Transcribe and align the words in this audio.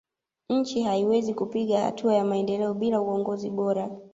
nchi 0.49 0.81
haiwezi 0.83 1.33
kupiga 1.33 1.81
hatua 1.81 2.13
ya 2.15 2.25
maendeleo 2.25 2.73
bila 2.73 3.01
uongozi 3.01 3.49
bora 3.49 3.89